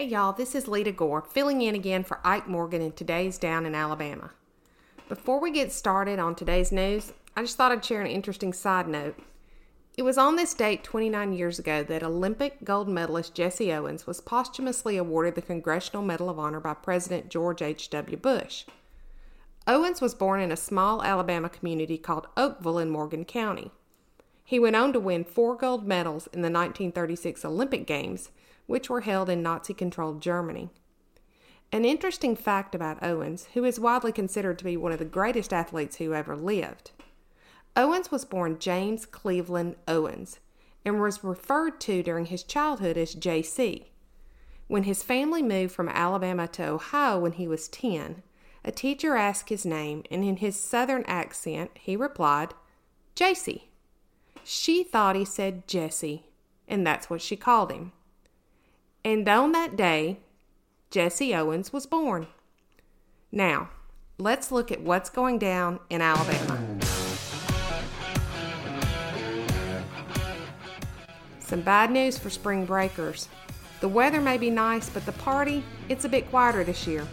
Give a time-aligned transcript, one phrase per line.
[0.00, 3.66] Hey y'all, this is Lita Gore filling in again for Ike Morgan in today's Down
[3.66, 4.30] in Alabama.
[5.10, 8.88] Before we get started on today's news, I just thought I'd share an interesting side
[8.88, 9.18] note.
[9.98, 14.22] It was on this date 29 years ago that Olympic gold medalist Jesse Owens was
[14.22, 18.16] posthumously awarded the Congressional Medal of Honor by President George H.W.
[18.16, 18.64] Bush.
[19.66, 23.70] Owens was born in a small Alabama community called Oakville in Morgan County.
[24.50, 28.32] He went on to win four gold medals in the 1936 Olympic Games,
[28.66, 30.70] which were held in Nazi controlled Germany.
[31.70, 35.52] An interesting fact about Owens, who is widely considered to be one of the greatest
[35.52, 36.90] athletes who ever lived.
[37.76, 40.40] Owens was born James Cleveland Owens
[40.84, 43.84] and was referred to during his childhood as JC.
[44.66, 48.24] When his family moved from Alabama to Ohio when he was 10,
[48.64, 52.54] a teacher asked his name, and in his southern accent, he replied,
[53.14, 53.69] JC.
[54.52, 56.24] She thought he said Jesse,
[56.66, 57.92] and that's what she called him.
[59.04, 60.18] And on that day,
[60.90, 62.26] Jesse Owens was born.
[63.30, 63.70] Now,
[64.18, 66.58] let's look at what's going down in Alabama.
[71.38, 73.28] Some bad news for spring breakers.
[73.78, 77.06] The weather may be nice, but the party, it's a bit quieter this year.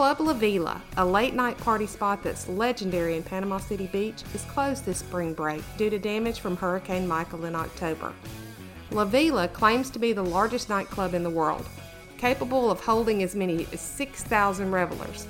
[0.00, 4.44] Club La Vela, a late night party spot that's legendary in Panama City Beach, is
[4.44, 8.14] closed this spring break due to damage from Hurricane Michael in October.
[8.92, 11.66] La Vela claims to be the largest nightclub in the world,
[12.16, 15.26] capable of holding as many as 6,000 revelers.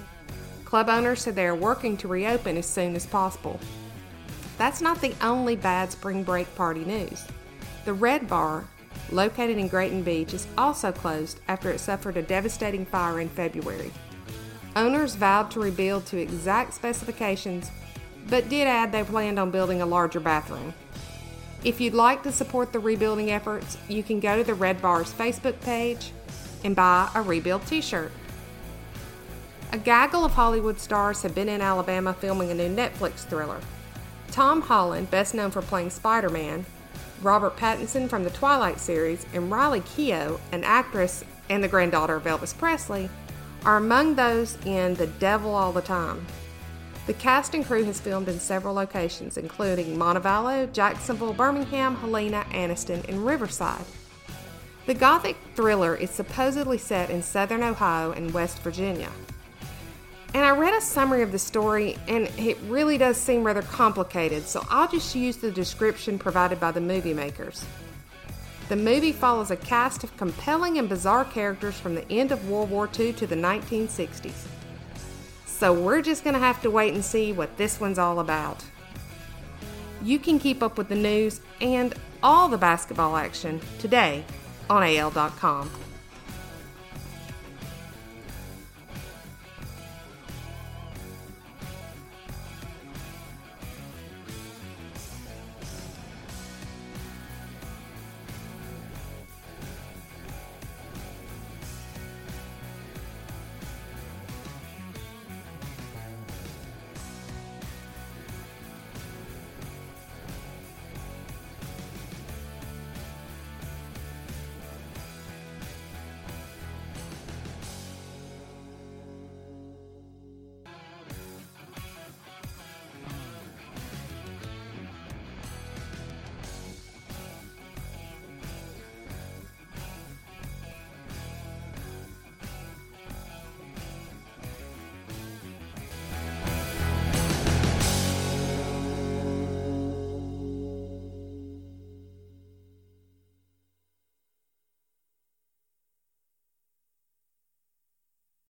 [0.65, 3.59] Club owners said they are working to reopen as soon as possible.
[4.57, 7.27] That's not the only bad spring break party news.
[7.85, 8.69] The Red Bar,
[9.11, 13.91] located in Grayton Beach, is also closed after it suffered a devastating fire in February.
[14.81, 17.71] Owners vowed to rebuild to exact specifications,
[18.31, 20.73] but did add they planned on building a larger bathroom.
[21.63, 25.13] If you'd like to support the rebuilding efforts, you can go to the Red Bar's
[25.13, 26.13] Facebook page
[26.65, 28.11] and buy a rebuild t shirt.
[29.73, 33.61] A gaggle of Hollywood stars have been in Alabama filming a new Netflix thriller.
[34.31, 36.65] Tom Holland, best known for playing Spider Man,
[37.21, 42.25] Robert Pattinson from the Twilight series, and Riley Keough, an actress and the granddaughter of
[42.25, 43.11] Elvis Presley,
[43.65, 46.25] are among those in The Devil All the Time.
[47.07, 53.07] The cast and crew has filmed in several locations, including Montevallo, Jacksonville, Birmingham, Helena, Anniston,
[53.09, 53.85] and Riverside.
[54.87, 59.11] The Gothic thriller is supposedly set in southern Ohio and West Virginia.
[60.33, 64.47] And I read a summary of the story, and it really does seem rather complicated,
[64.47, 67.65] so I'll just use the description provided by the movie makers.
[68.71, 72.71] The movie follows a cast of compelling and bizarre characters from the end of World
[72.71, 74.47] War II to the 1960s.
[75.45, 78.65] So we're just going to have to wait and see what this one's all about.
[80.05, 84.25] You can keep up with the news and all the basketball action today
[84.71, 85.69] on AL.com.